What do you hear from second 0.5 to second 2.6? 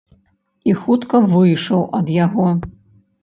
І хутка выйшаў ад яго.